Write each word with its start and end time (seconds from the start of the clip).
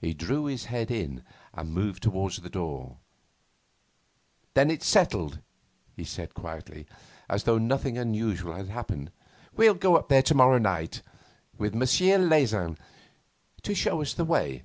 He 0.00 0.14
drew 0.14 0.44
his 0.44 0.66
head 0.66 0.92
in 0.92 1.24
and 1.52 1.74
moved 1.74 2.04
towards 2.04 2.36
the 2.36 2.48
door. 2.48 2.98
'Then 4.54 4.70
it's 4.70 4.86
settled,' 4.86 5.40
he 5.96 6.04
said 6.04 6.34
quietly, 6.34 6.86
as 7.28 7.42
though 7.42 7.58
nothing 7.58 7.98
unusual 7.98 8.54
had 8.54 8.68
happened; 8.68 9.10
'we'll 9.56 9.74
go 9.74 9.96
up 9.96 10.08
there 10.08 10.22
to 10.22 10.36
morrow 10.36 10.58
night 10.58 11.02
with 11.58 11.74
Monsieur 11.74 12.16
Leysin 12.16 12.78
to 13.64 13.74
show 13.74 14.00
us 14.00 14.14
the 14.14 14.24
way. 14.24 14.62